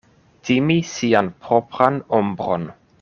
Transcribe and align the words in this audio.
Timi 0.47 0.77
sian 0.93 1.29
propran 1.43 2.03
ombron. 2.21 2.67